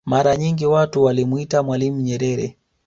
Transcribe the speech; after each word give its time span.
Mara 0.05 0.37
nyingi 0.37 0.65
watu 0.65 1.03
walimwita 1.03 1.63
mwalimu 1.63 2.01
Nyerere 2.01 2.57